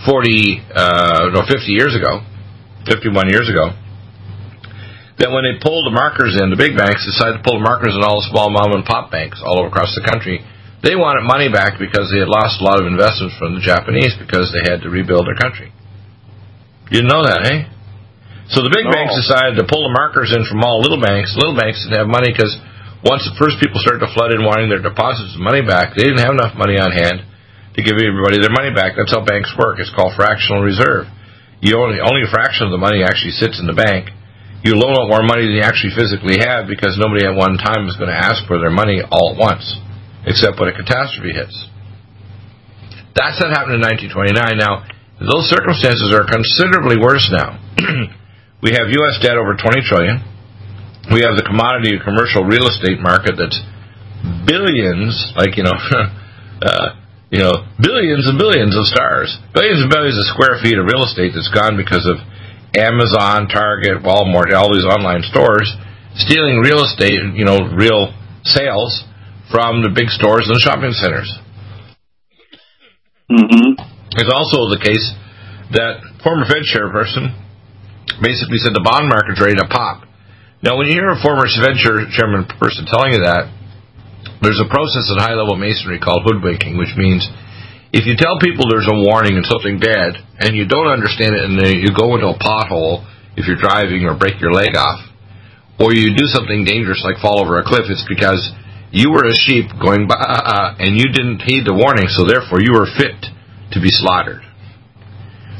[0.05, 2.25] 40, uh, no, 50 years ago,
[2.89, 3.77] 51 years ago.
[5.21, 7.93] That when they pulled the markers in, the big banks decided to pull the markers
[7.93, 10.41] in all the small mom and pop banks all over across the country.
[10.81, 14.17] They wanted money back because they had lost a lot of investments from the Japanese
[14.17, 15.69] because they had to rebuild their country.
[16.89, 17.69] You didn't know that, eh?
[18.49, 18.91] So the big no.
[18.91, 21.37] banks decided to pull the markers in from all little banks.
[21.37, 22.57] Little banks didn't have money because
[23.05, 26.09] once the first people started to flood in wanting their deposits and money back, they
[26.09, 27.29] didn't have enough money on hand
[27.75, 28.99] to give everybody their money back.
[28.99, 29.79] That's how banks work.
[29.79, 31.07] It's called fractional reserve.
[31.62, 34.10] You only only a fraction of the money actually sits in the bank.
[34.65, 37.89] You loan out more money than you actually physically have because nobody at one time
[37.89, 39.65] is going to ask for their money all at once,
[40.25, 41.57] except when a catastrophe hits.
[43.17, 44.38] That's what happened in 1929.
[44.62, 44.86] Now,
[45.17, 47.57] those circumstances are considerably worse now.
[48.65, 49.17] we have U.S.
[49.21, 50.21] debt over 20 trillion.
[51.10, 53.57] We have the commodity commercial real estate market that's
[54.45, 55.73] billions, like you know,
[56.62, 57.00] uh,
[57.31, 61.07] you know, billions and billions of stars, billions and billions of square feet of real
[61.07, 62.19] estate that's gone because of
[62.75, 65.71] Amazon, Target, Walmart, all these online stores
[66.15, 68.11] stealing real estate, you know, real
[68.43, 69.03] sales
[69.49, 71.31] from the big stores and the shopping centers.
[73.31, 73.79] Mm-hmm.
[74.19, 75.15] It's also the case
[75.71, 77.31] that former Fed chairperson
[78.19, 80.03] basically said the bond market's ready to pop.
[80.63, 83.47] Now, when you hear a former Fed chairman person telling you that,
[84.41, 87.25] there's a process at high level masonry called hoodwinking, which means
[87.93, 91.43] if you tell people there's a warning and something bad, and you don't understand it,
[91.45, 93.03] and you go into a pothole
[93.36, 95.03] if you're driving or break your leg off,
[95.79, 98.39] or you do something dangerous like fall over a cliff, it's because
[98.91, 102.12] you were a sheep going by ah, ah, ah, and you didn't heed the warning,
[102.12, 103.15] so therefore you were fit
[103.71, 104.43] to be slaughtered.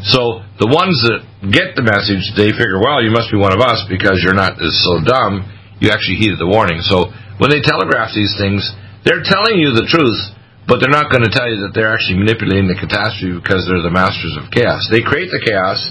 [0.04, 3.62] So the ones that get the message, they figure, well, you must be one of
[3.62, 5.45] us because you're not so dumb.
[5.80, 6.82] You actually heeded the warning.
[6.82, 8.62] So when they telegraph these things,
[9.01, 10.21] they're telling you the truth,
[10.69, 13.82] but they're not going to tell you that they're actually manipulating the catastrophe because they're
[13.82, 14.86] the masters of chaos.
[14.93, 15.82] They create the chaos,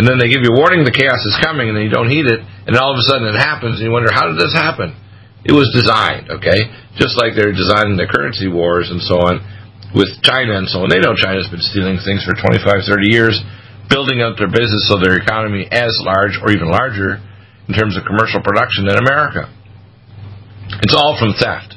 [0.00, 2.08] and then they give you a warning the chaos is coming, and then you don't
[2.08, 4.56] heed it, and all of a sudden it happens, and you wonder, how did this
[4.56, 4.96] happen?
[5.44, 6.64] It was designed, okay?
[6.96, 9.44] Just like they're designing the currency wars and so on
[9.92, 10.88] with China and so on.
[10.88, 13.36] They know China's been stealing things for 25, 30 years,
[13.92, 17.20] building up their business so their economy as large or even larger
[17.68, 19.52] in terms of commercial production than America.
[20.82, 21.74] It's all from theft.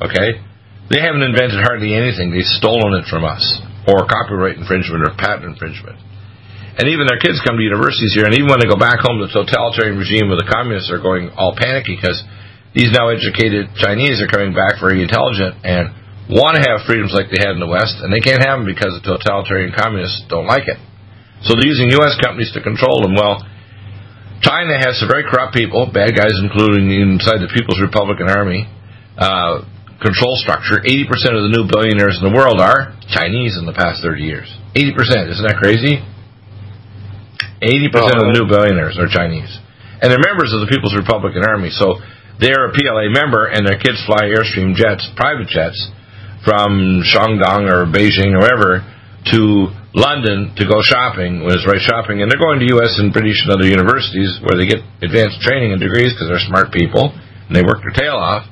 [0.00, 0.40] Okay?
[0.90, 2.34] They haven't invented hardly anything.
[2.34, 3.42] They've stolen it from us,
[3.86, 6.02] or copyright infringement, or patent infringement.
[6.80, 9.20] And even their kids come to universities here, and even when they go back home,
[9.22, 12.18] the totalitarian regime where the communists are going all panicky because
[12.74, 15.90] these now educated Chinese are coming back very intelligent and
[16.30, 18.66] want to have freedoms like they had in the West, and they can't have them
[18.66, 20.78] because the totalitarian communists don't like it.
[21.42, 22.14] So they're using U.S.
[22.22, 23.18] companies to control them.
[23.18, 23.42] Well,
[24.40, 28.64] China has some very corrupt people, bad guys, including inside the People's Republican Army.
[29.20, 29.68] Uh,
[30.00, 34.00] control structure, 80% of the new billionaires in the world are Chinese in the past
[34.00, 34.48] 30 years.
[34.72, 35.28] 80%.
[35.28, 36.00] Isn't that crazy?
[37.60, 39.52] 80% of the new billionaires are Chinese.
[40.00, 41.68] And they're members of the People's Republican Army.
[41.68, 42.00] So
[42.40, 45.76] they're a PLA member and their kids fly Airstream jets, private jets,
[46.40, 48.80] from Shandong or Beijing or wherever
[49.28, 52.96] to London to go shopping, was right shopping, and they're going to U.S.
[52.96, 56.72] and British and other universities where they get advanced training and degrees because they're smart
[56.72, 58.48] people and they work their tail off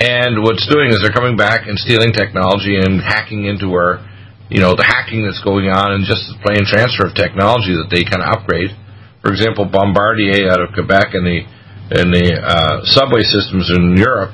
[0.00, 4.02] and what's doing is they're coming back and stealing technology and hacking into our,
[4.50, 7.94] you know, the hacking that's going on and just the plain transfer of technology that
[7.94, 8.74] they kind of upgrade.
[9.22, 11.38] For example, Bombardier out of Quebec and the
[11.84, 14.32] and the uh, subway systems in Europe,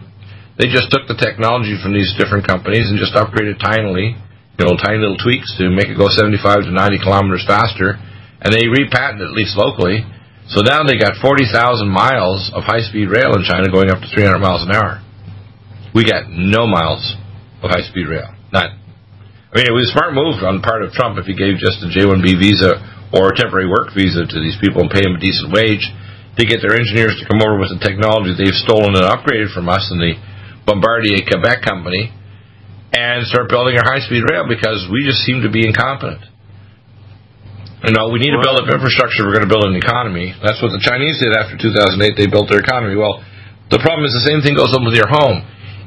[0.57, 4.17] they just took the technology from these different companies and just upgraded tinily,
[4.61, 7.97] you know, tiny little tweaks to make it go 75 to 90 kilometers faster,
[8.45, 10.05] and they repatented at least locally.
[10.53, 14.37] So now they got 40,000 miles of high-speed rail in China going up to 300
[14.37, 15.01] miles an hour.
[15.97, 17.17] We got no miles
[17.65, 18.29] of high speed rail.
[18.53, 18.77] Not.
[19.49, 21.57] I mean, it was a smart move on the part of Trump if he gave
[21.57, 22.77] just a J 1B visa
[23.17, 25.89] or a temporary work visa to these people and pay them a decent wage
[26.37, 29.73] to get their engineers to come over with the technology they've stolen and upgraded from
[29.73, 30.15] us in the
[30.69, 32.13] Bombardier Quebec company
[32.93, 36.27] and start building our high speed rail because we just seem to be incompetent.
[37.87, 39.25] You know, we need to build up infrastructure.
[39.25, 40.37] We're going to build an economy.
[40.45, 42.13] That's what the Chinese did after 2008.
[42.13, 42.93] They built their economy.
[42.99, 43.25] Well,
[43.73, 45.41] the problem is the same thing goes on with your home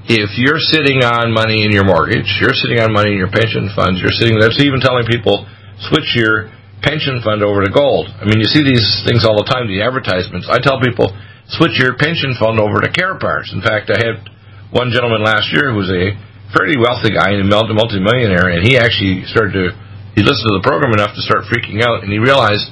[0.07, 3.71] if you're sitting on money in your mortgage, you're sitting on money in your pension
[3.71, 5.47] funds, you're sitting that's even telling people
[5.87, 6.51] switch your
[6.83, 8.11] pension fund over to gold.
[8.19, 10.51] I mean, you see these things all the time, the advertisements.
[10.51, 11.15] I tell people
[11.55, 13.55] switch your pension fund over to Karatbars.
[13.55, 14.27] In fact, I had
[14.75, 16.19] one gentleman last year who was a
[16.53, 19.65] fairly wealthy guy and a multi-millionaire, and he actually started to
[20.13, 22.69] he listened to the program enough to start freaking out, and he realized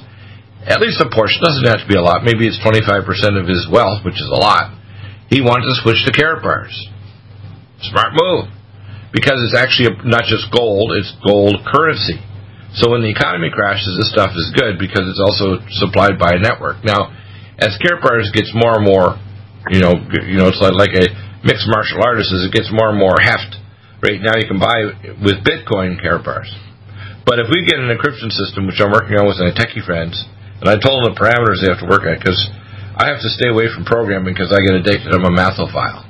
[0.62, 2.22] at least a portion doesn't have to be a lot.
[2.22, 3.02] Maybe it's 25%
[3.34, 4.70] of his wealth, which is a lot.
[5.26, 6.70] He wanted to switch to Karatbars.
[7.90, 8.46] Smart move.
[9.10, 12.22] Because it's actually not just gold, it's gold currency.
[12.78, 16.40] So when the economy crashes, this stuff is good because it's also supplied by a
[16.40, 16.80] network.
[16.86, 17.10] Now,
[17.58, 19.18] as Karatbars gets more and more,
[19.68, 19.92] you know,
[20.24, 21.10] you know, it's like, like a
[21.42, 23.58] mixed martial artist as it gets more and more heft.
[24.02, 24.82] Right now, you can buy
[25.22, 26.50] with Bitcoin Karatbars.
[27.22, 30.18] But if we get an encryption system, which I'm working on with my techie friends,
[30.58, 32.38] and I told them the parameters they have to work at because
[32.98, 35.14] I have to stay away from programming because I get addicted.
[35.14, 36.02] I'm a mathophile.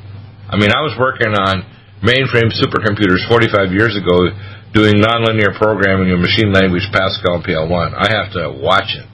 [0.48, 1.68] I mean, I was working on
[2.00, 4.32] mainframe supercomputers 45 years ago
[4.72, 7.92] doing nonlinear programming in machine language Pascal and PL1.
[7.92, 9.04] I have to watch it.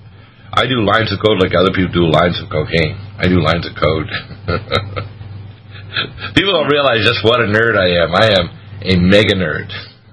[0.55, 2.95] I do lines of code like other people do lines of cocaine.
[3.19, 4.07] I do lines of code.
[6.39, 8.15] people don't realize just what a nerd I am.
[8.15, 9.71] I am a mega nerd.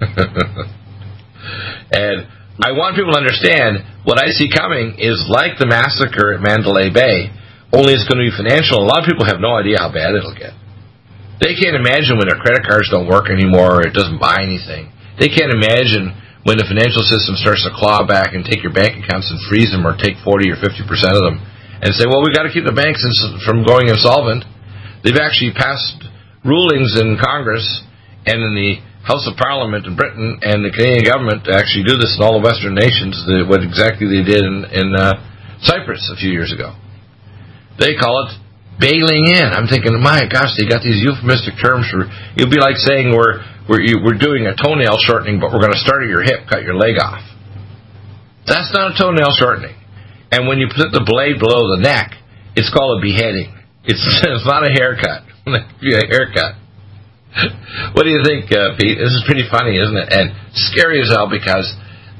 [1.92, 2.26] and
[2.56, 6.88] I want people to understand what I see coming is like the massacre at Mandalay
[6.88, 7.28] Bay,
[7.74, 8.80] only it's going to be financial.
[8.80, 10.56] A lot of people have no idea how bad it'll get.
[11.36, 14.88] They can't imagine when their credit cards don't work anymore or it doesn't buy anything.
[15.20, 16.16] They can't imagine
[16.48, 19.68] when the financial system starts to claw back and take your bank accounts and freeze
[19.68, 20.80] them or take 40 or 50%
[21.12, 21.42] of them
[21.82, 23.04] and say, well, we've got to keep the banks
[23.44, 24.48] from going insolvent.
[25.04, 26.08] They've actually passed
[26.40, 27.66] rulings in Congress
[28.26, 28.72] and in the
[29.06, 32.42] House of Parliament in Britain and the Canadian government actually do this in all the
[32.42, 33.14] Western nations,
[33.46, 35.14] what exactly they did in, in uh,
[35.62, 36.74] Cyprus a few years ago.
[37.78, 38.34] They call it
[38.82, 39.46] bailing in.
[39.46, 42.10] I'm thinking, my gosh, they got these euphemistic terms for.
[42.34, 45.84] It'd be like saying we're we're we're doing a toenail shortening, but we're going to
[45.86, 47.22] start at your hip, cut your leg off.
[48.46, 49.78] That's not a toenail shortening.
[50.34, 52.18] And when you put the blade below the neck,
[52.58, 53.54] it's called a beheading.
[53.84, 55.22] It's it's not a haircut.
[55.46, 56.65] a haircut.
[57.94, 58.98] what do you think, uh, Pete?
[58.98, 60.08] This is pretty funny, isn't it?
[60.12, 61.66] And scary as hell because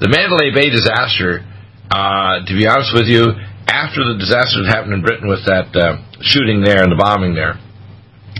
[0.00, 1.44] the Mandalay Bay disaster.
[1.86, 3.30] Uh, to be honest with you,
[3.70, 7.30] after the disaster that happened in Britain with that uh, shooting there and the bombing
[7.32, 7.54] there,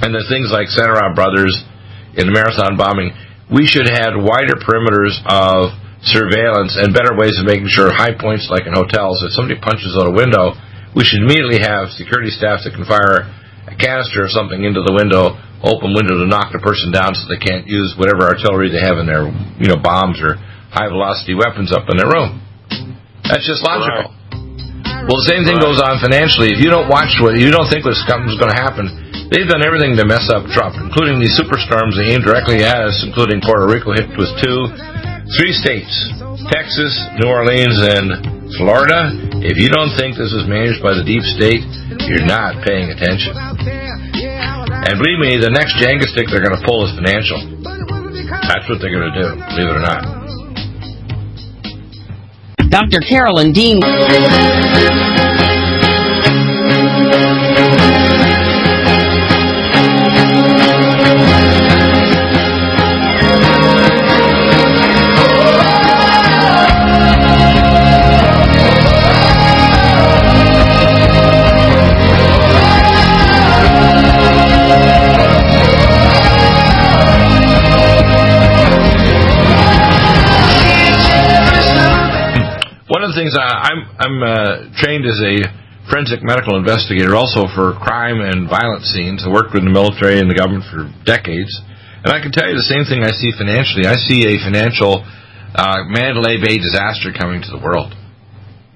[0.03, 1.55] and the things like Tsarnaev Brothers
[2.19, 3.15] in the marathon bombing,
[3.47, 8.13] we should have had wider perimeters of surveillance and better ways of making sure high
[8.13, 10.53] points like in hotels, if somebody punches out a window,
[10.95, 13.31] we should immediately have security staff that can fire
[13.71, 17.25] a canister or something into the window, open window to knock the person down so
[17.29, 20.37] they can't use whatever artillery they have in their, you know, bombs or
[20.73, 22.43] high velocity weapons up in their room.
[23.25, 24.13] That's just logical.
[24.13, 24.17] Right.
[25.07, 26.51] Well, the same thing goes on financially.
[26.51, 28.91] If you don't watch what you don't think what's going to happen,
[29.31, 33.07] they've done everything to mess up Trump, including these superstorms they aimed directly at us,
[33.07, 34.67] including Puerto Rico hit with two,
[35.39, 35.95] three states,
[36.51, 36.91] Texas,
[37.23, 39.15] New Orleans, and Florida.
[39.47, 41.63] If you don't think this is managed by the deep state,
[42.11, 43.31] you're not paying attention.
[44.87, 47.43] And believe me, the next Jenga stick they're going to pull is financial.
[48.47, 50.07] That's what they're going to do, believe it or not.
[52.71, 53.01] Dr.
[53.01, 53.81] Carolyn Dean.
[85.17, 85.37] As a
[85.89, 89.25] forensic medical investigator, also for crime and violent scenes.
[89.25, 91.53] I worked with the military and the government for decades,
[92.05, 93.89] and I can tell you the same thing I see financially.
[93.89, 95.01] I see a financial
[95.57, 97.95] uh, Mandalay Bay disaster coming to the world.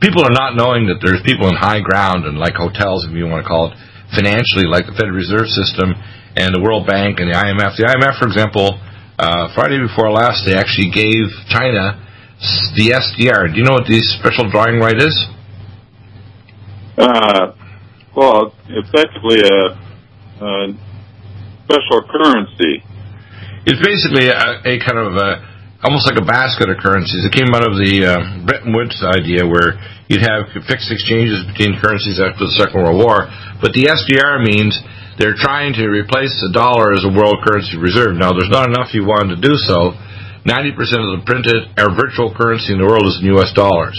[0.01, 3.29] People are not knowing that there's people in high ground and like hotels, if you
[3.29, 3.77] want to call it,
[4.17, 5.93] financially, like the Federal Reserve System
[6.41, 7.77] and the World Bank and the IMF.
[7.77, 8.81] The IMF, for example,
[9.21, 12.01] uh, Friday before last, they actually gave China
[12.81, 13.53] the SDR.
[13.53, 15.13] Do you know what the special drawing right is?
[17.01, 17.57] Uh,
[18.13, 19.73] well, effectively a,
[20.45, 20.53] a
[21.65, 22.85] special currency.
[23.65, 25.41] It's basically a, a kind of a,
[25.81, 27.25] almost like a basket of currencies.
[27.25, 29.81] It came out of the uh, Bretton Woods idea where
[30.13, 33.33] you'd have fixed exchanges between currencies after the Second World War.
[33.65, 34.77] But the SDR means
[35.17, 38.17] they're trying to replace the dollar as a world currency reserve.
[38.17, 39.97] Now, there's not enough you want to do so.
[40.45, 43.53] 90% of the printed or virtual currency in the world is in U.S.
[43.57, 43.97] dollars.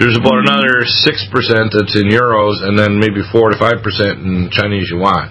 [0.00, 4.88] There's about another 6% that's in euros and then maybe 4 to 5% in Chinese
[4.88, 5.28] yuan.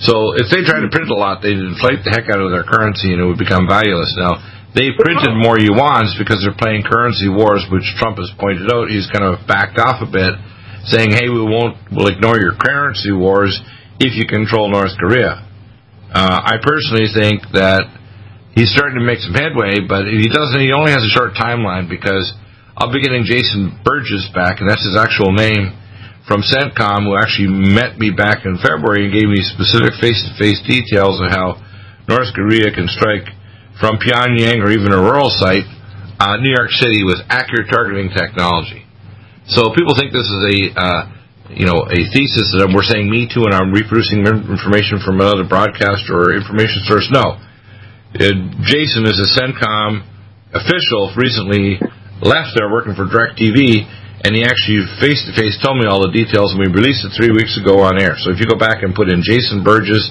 [0.00, 2.64] So if they try to print a lot, they'd inflate the heck out of their
[2.64, 4.10] currency and it would become valueless.
[4.16, 4.40] Now,
[4.72, 8.88] they've printed more yuans because they're playing currency wars, which Trump has pointed out.
[8.88, 10.34] He's kind of backed off a bit,
[10.88, 13.54] saying, hey, we won't, we'll ignore your currency wars
[14.00, 15.44] if you control North Korea.
[16.10, 17.86] Uh, I personally think that
[18.56, 20.58] he's starting to make some headway, but he doesn't.
[20.58, 22.26] He only has a short timeline because
[22.76, 25.76] I'll be getting Jason Burgess back, and that's his actual name
[26.24, 31.20] from CENTCOM, who actually met me back in February and gave me specific face-to-face details
[31.20, 31.60] of how
[32.08, 33.28] North Korea can strike
[33.76, 35.68] from Pyongyang or even a rural site,
[36.16, 38.86] uh, New York City, with accurate targeting technology.
[39.46, 41.02] So people think this is a uh,
[41.50, 45.44] you know a thesis that we're saying me too, and I'm reproducing information from another
[45.44, 47.10] broadcaster or information source.
[47.10, 48.32] No uh,
[48.64, 50.04] Jason is a CENTCOM
[50.54, 51.80] official recently
[52.22, 53.82] left there working for DirecTV,
[54.22, 57.12] and he actually face to face told me all the details, and we released it
[57.18, 58.14] three weeks ago on air.
[58.22, 60.06] So if you go back and put in Jason Burgess,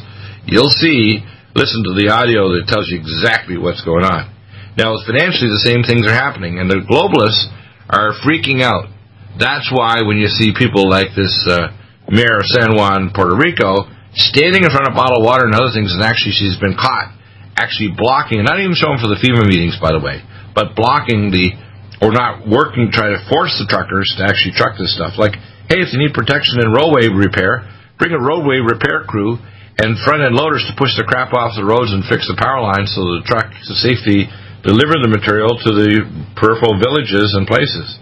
[0.45, 1.23] you'll see,
[1.55, 4.27] listen to the audio that tells you exactly what's going on.
[4.75, 7.47] Now, financially, the same things are happening, and the globalists
[7.87, 8.91] are freaking out.
[9.39, 11.71] That's why when you see people like this uh,
[12.11, 15.55] mayor of San Juan, Puerto Rico, standing in front of a bottle of water and
[15.55, 17.15] other things, and actually she's been caught
[17.61, 20.23] actually blocking, not even showing for the FEMA meetings, by the way,
[20.55, 21.53] but blocking the,
[22.01, 25.21] or not working, to try to force the truckers to actually truck this stuff.
[25.21, 25.37] Like,
[25.69, 27.69] hey, if you need protection in roadway repair,
[28.01, 29.37] bring a roadway repair crew
[29.77, 32.59] and front end loaders to push the crap off the roads and fix the power
[32.59, 34.27] lines so the truck to safety
[34.61, 36.05] deliver the material to the
[36.37, 37.97] peripheral villages and places.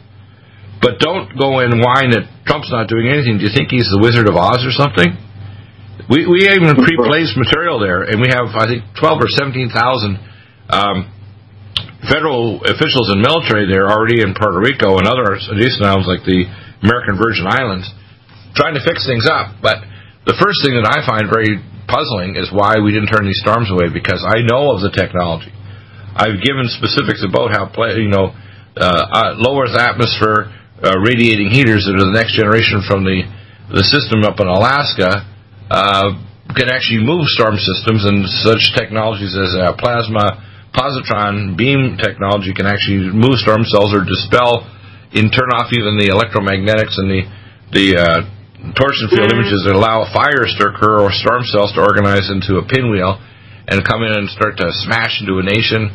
[0.80, 3.40] But don't go and whine that Trump's not doing anything.
[3.40, 5.12] Do you think he's the Wizard of Oz or something?
[6.08, 10.18] We we even pre-placed material there, and we have I think twelve or seventeen thousand
[10.72, 11.12] um,
[12.10, 16.50] federal officials and military there already in Puerto Rico and other adjacent islands like the
[16.82, 17.88] American Virgin Islands,
[18.58, 19.62] trying to fix things up.
[19.62, 19.86] But
[20.26, 23.70] the first thing that I find very puzzling is why we didn't turn these storms
[23.70, 25.54] away because I know of the technology.
[26.14, 28.34] I've given specifics about how you know
[28.76, 33.24] uh, uh, low Earth atmosphere uh, radiating heaters that are the next generation from the
[33.70, 35.30] the system up in Alaska
[35.70, 36.10] uh,
[36.58, 42.66] can actually move storm systems, and such technologies as uh, plasma positron beam technology can
[42.66, 44.66] actually move storm cells or dispel
[45.14, 47.22] and turn off even the electromagnetics and the
[47.70, 48.20] the uh,
[48.74, 52.66] torsion field images that allow fires to occur or storm cells to organize into a
[52.66, 53.16] pinwheel
[53.70, 55.88] and come in and start to smash into a nation.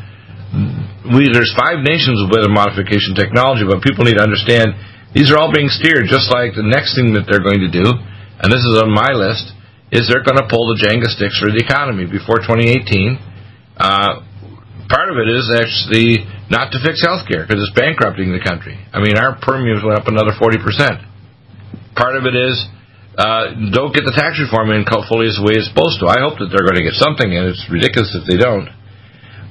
[1.10, 4.72] We, there's five nations with weather modification technology, but people need to understand
[5.12, 7.86] these are all being steered just like the next thing that they're going to do,
[7.90, 9.50] and this is on my list,
[9.90, 13.18] is they're going to pull the Jenga sticks for the economy before 2018.
[13.76, 14.22] Uh,
[14.88, 18.76] part of it is actually not to fix health care because it's bankrupting the country.
[18.92, 20.60] I mean, our premiums went up another 40%.
[21.96, 22.54] Part of it is
[23.14, 26.10] uh, don't get the tax reform in fully as the way it's supposed to.
[26.10, 27.46] I hope that they're going to get something in.
[27.46, 28.66] It's ridiculous if they don't.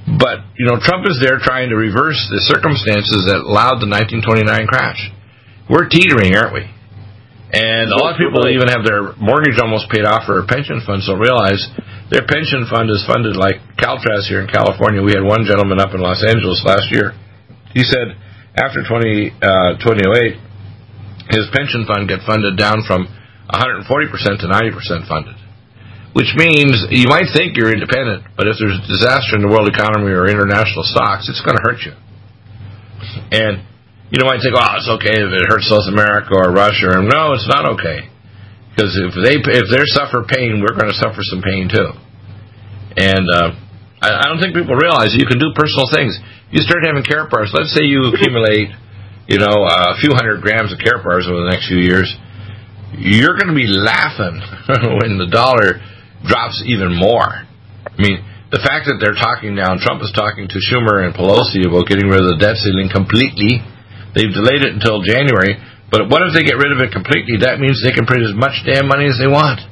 [0.04, 4.44] But, you know, Trump is there trying to reverse the circumstances that allowed the 1929
[4.68, 5.00] crash.
[5.64, 6.68] We're teetering, aren't we?
[7.52, 10.82] And a lot of people even have their mortgage almost paid off for a pension
[10.82, 11.60] fund, so realize
[12.10, 15.02] their pension fund is funded like Caltrans here in California.
[15.02, 17.12] We had one gentleman up in Los Angeles last year.
[17.72, 18.16] He said
[18.56, 20.40] after 20, uh, 2008,
[21.30, 23.08] his pension fund got funded down from
[23.50, 25.36] 140% to 90% funded.
[26.14, 29.66] Which means you might think you're independent, but if there's a disaster in the world
[29.66, 31.94] economy or international stocks, it's going to hurt you.
[33.34, 33.66] And
[34.10, 37.32] you know, might think, "Oh, it's okay if it hurts South America or Russia." No,
[37.32, 38.10] it's not okay
[38.74, 41.94] because if they if they suffer pain, we're going to suffer some pain too.
[42.98, 43.54] And uh,
[44.02, 46.18] I, I don't think people realize you can do personal things.
[46.50, 47.54] You start having Karatbars.
[47.54, 48.74] Let's say you accumulate,
[49.30, 52.10] you know, a few hundred grams of Karatbars over the next few years.
[52.94, 54.38] You're going to be laughing
[55.02, 55.82] when the dollar
[56.26, 57.42] drops even more.
[57.86, 58.22] I mean,
[58.54, 62.06] the fact that they're talking now, Trump is talking to Schumer and Pelosi about getting
[62.06, 63.62] rid of the debt ceiling completely.
[64.14, 65.58] They've delayed it until January.
[65.90, 67.42] But what if they get rid of it completely?
[67.44, 69.62] That means they can print as much damn money as they want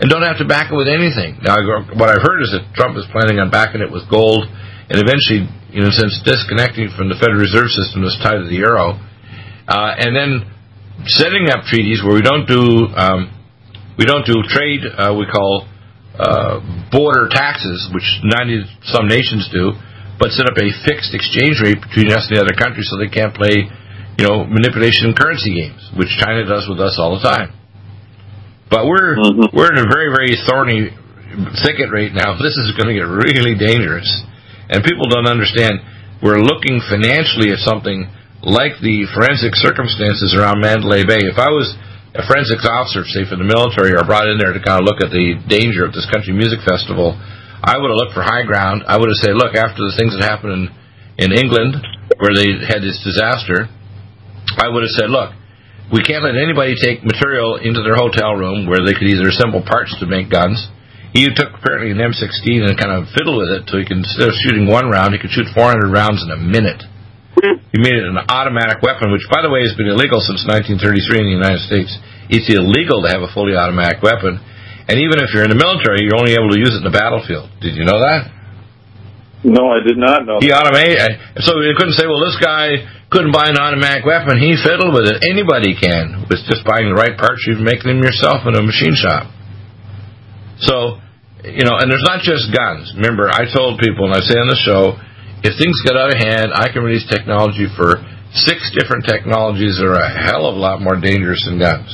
[0.00, 1.38] and don't have to back it with anything.
[1.42, 1.54] Now,
[1.94, 4.42] what I've heard is that Trump is planning on backing it with gold,
[4.90, 8.58] and eventually, in a sense, disconnecting from the Federal Reserve System that's tied to the
[8.58, 8.98] euro,
[9.70, 10.50] uh, and then
[11.06, 13.30] setting up treaties where we don't do um,
[13.98, 15.66] we don't do trade uh, we call
[16.18, 16.58] uh,
[16.90, 19.78] border taxes, which ninety some nations do,
[20.18, 23.10] but set up a fixed exchange rate between us and the other countries so they
[23.10, 23.66] can't play,
[24.18, 27.50] you know, manipulation currency games, which China does with us all the time.
[28.70, 29.54] But we're mm-hmm.
[29.54, 30.90] we're in a very very thorny
[31.62, 32.38] thicket right now.
[32.38, 34.08] This is going to get really dangerous,
[34.70, 35.82] and people don't understand.
[36.22, 38.08] We're looking financially at something
[38.40, 41.20] like the forensic circumstances around Mandalay Bay.
[41.26, 41.74] If I was
[42.14, 45.02] a forensics officer, say for the military, or brought in there to kind of look
[45.02, 47.18] at the danger of this country music festival,
[47.64, 48.84] I would have looked for high ground.
[48.86, 50.84] I would have said, look, after the things that happened in
[51.18, 51.78] in England
[52.18, 53.70] where they had this disaster,
[54.58, 55.34] I would have said, look,
[55.92, 59.62] we can't let anybody take material into their hotel room where they could either assemble
[59.62, 60.58] parts to make guns.
[61.14, 64.26] He took apparently an M16 and kind of fiddled with it so he could, instead
[64.26, 66.82] of shooting one round, he could shoot 400 rounds in a minute.
[67.70, 71.22] He made it an automatic weapon, which, by the way, has been illegal since 1933
[71.22, 71.92] in the United States.
[72.30, 74.40] It's illegal to have a fully automatic weapon.
[74.88, 76.92] And even if you're in the military, you're only able to use it in the
[76.92, 77.48] battlefield.
[77.64, 78.28] Did you know that?
[79.44, 80.40] No, I did not know.
[80.40, 82.80] He automated, so you couldn't say, well, this guy
[83.12, 84.40] couldn't buy an automatic weapon.
[84.40, 85.20] He fiddled with it.
[85.20, 87.44] Anybody can with just buying the right parts.
[87.44, 89.28] You can make them yourself in a machine shop.
[90.64, 91.00] So,
[91.44, 92.92] you know, and there's not just guns.
[92.96, 94.96] Remember, I told people, and I say on the show,
[95.44, 98.00] if things get out of hand, I can release technology for
[98.32, 101.92] six different technologies that are a hell of a lot more dangerous than guns.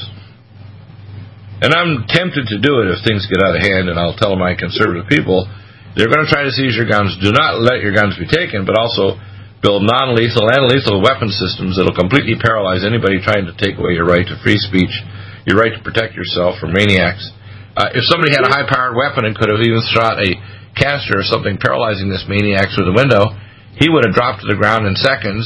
[1.61, 4.33] And I'm tempted to do it if things get out of hand, and I'll tell
[4.37, 5.45] my conservative people,
[5.93, 7.21] they're going to try to seize your guns.
[7.21, 9.21] Do not let your guns be taken, but also
[9.61, 14.09] build non-lethal and lethal weapon systems that'll completely paralyze anybody trying to take away your
[14.09, 14.93] right to free speech,
[15.45, 17.29] your right to protect yourself from maniacs.
[17.77, 20.33] Uh, if somebody had a high-powered weapon and could have even shot a
[20.81, 23.37] canister or something paralyzing this maniac through the window,
[23.77, 25.45] he would have dropped to the ground in seconds.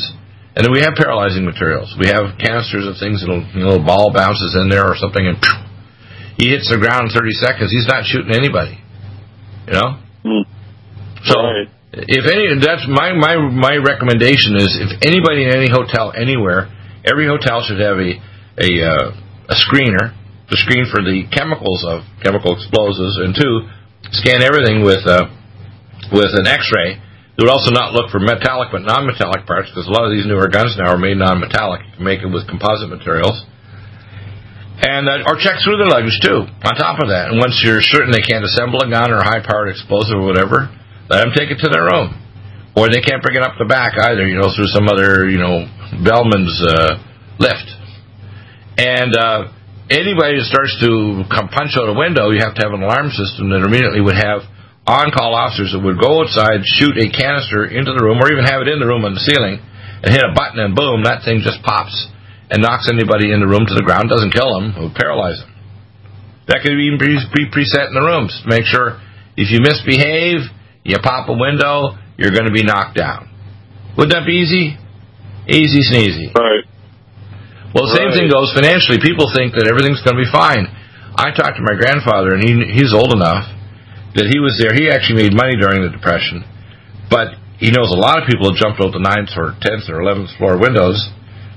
[0.55, 1.91] And then we have paralyzing materials.
[1.99, 5.64] We have canisters of things you know, ball bounces in there or something, and phew,
[6.37, 7.71] he hits the ground in 30 seconds.
[7.71, 8.79] He's not shooting anybody.
[9.67, 9.91] You know.
[10.25, 10.45] Mm.
[11.25, 11.41] So.
[11.41, 16.67] Right if any, that's my my my recommendation is if anybody in any hotel anywhere,
[17.07, 18.19] every hotel should have a
[18.59, 19.07] a uh,
[19.55, 20.11] a screener
[20.51, 23.71] to screen for the chemicals of chemical explosives, and two,
[24.11, 25.31] scan everything with uh,
[26.11, 26.99] with an X-ray.
[27.35, 30.27] They would also not look for metallic but non-metallic parts because a lot of these
[30.27, 31.83] newer guns now are made non-metallic.
[31.83, 33.43] You can make them with composite materials.
[34.75, 36.51] And uh, or check through the luggage too.
[36.67, 39.27] On top of that, and once you're certain they can't assemble a gun or a
[39.27, 40.67] high-powered explosive or whatever,
[41.07, 42.19] let them take it to their room.
[42.75, 45.39] Or they can't bring it up the back either, you know, through some other, you
[45.39, 45.63] know,
[46.03, 46.99] bellman's uh,
[47.39, 47.71] lift.
[48.75, 49.55] And uh,
[49.87, 53.15] anybody that starts to come punch out a window, you have to have an alarm
[53.15, 54.43] system that immediately would have
[54.91, 58.59] on-call officers that would go outside, shoot a canister into the room, or even have
[58.59, 59.63] it in the room on the ceiling,
[60.03, 61.95] and hit a button, and boom, that thing just pops
[62.55, 64.07] and knocks anybody in the room to the ground.
[64.07, 65.51] Doesn't kill them, it would paralyze them.
[66.47, 69.03] That could even be preset in the rooms to make sure
[69.35, 70.47] if you misbehave,
[70.87, 73.27] you pop a window, you're going to be knocked down.
[73.99, 74.79] Wouldn't that be easy?
[75.51, 76.31] Easy sneezy.
[76.31, 76.63] Right.
[77.75, 78.23] Well, the same right.
[78.23, 79.03] thing goes financially.
[79.03, 80.71] People think that everything's going to be fine.
[81.19, 83.51] I talked to my grandfather, and he he's old enough
[84.15, 84.75] that he was there.
[84.75, 86.47] He actually made money during the Depression,
[87.11, 90.03] but he knows a lot of people have jumped out the ninth or tenth or
[90.03, 90.99] eleventh floor windows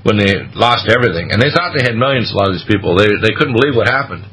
[0.08, 2.32] when they lost everything, and they thought they had millions.
[2.32, 4.24] A lot of these people, they they couldn't believe what happened.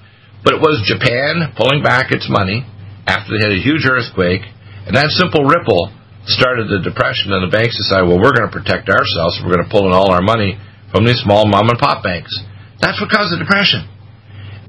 [0.47, 2.63] But it was Japan pulling back its money
[3.11, 4.47] after they had a huge earthquake,
[4.87, 5.91] and that simple ripple
[6.31, 9.41] started the depression, and the banks decided, well, we're going to protect ourselves.
[9.43, 10.57] We're going to pull in all our money
[10.93, 12.33] from these small mom and pop banks.
[12.81, 13.89] That's what caused the depression.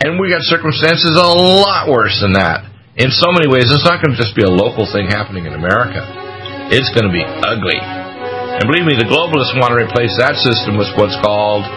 [0.04, 2.68] And we got circumstances a lot worse than that.
[2.96, 5.54] In so many ways, it's not going to just be a local thing happening in
[5.54, 6.04] America.
[6.72, 8.05] It's going to be ugly.
[8.56, 11.68] And believe me, the globalists want to replace that system with what's called.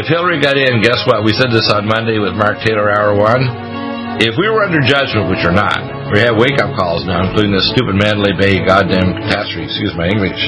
[0.00, 1.24] If Hillary got in, guess what?
[1.24, 4.24] We said this on Monday with Mark Taylor, Hour 1.
[4.24, 5.76] If we were under judgment, which we're not,
[6.08, 10.08] we have wake up calls now, including this stupid Mandalay Bay goddamn catastrophe, excuse my
[10.08, 10.40] English.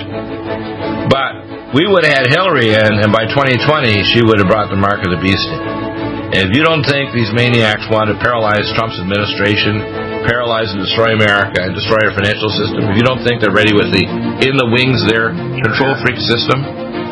[1.13, 4.81] But we would have had Hillary in, and by 2020, she would have brought the
[4.81, 5.98] mark of the beast in.
[6.29, 9.81] If you don't think these maniacs want to paralyze Trump's administration,
[10.29, 13.73] paralyze and destroy America, and destroy our financial system, if you don't think they're ready
[13.73, 14.05] with the
[14.45, 16.61] in the wings their control freak system,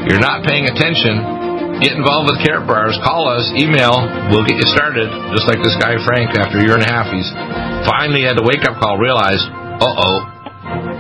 [0.05, 1.81] you're not paying attention.
[1.81, 3.01] Get involved with Karatbars.
[3.01, 3.49] Call us.
[3.57, 4.05] Email.
[4.29, 5.09] We'll get you started.
[5.33, 6.37] Just like this guy Frank.
[6.37, 7.29] After a year and a half, he's
[7.89, 9.01] finally had the wake up call.
[9.01, 9.49] Realized,
[9.81, 10.17] uh oh.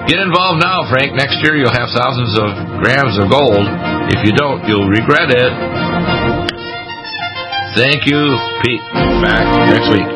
[0.08, 1.12] Get involved now, Frank.
[1.12, 3.66] Next year you'll have thousands of grams of gold.
[4.08, 5.52] If you don't, you'll regret it.
[7.76, 8.80] Thank you, Pete.
[9.20, 10.15] Back next week.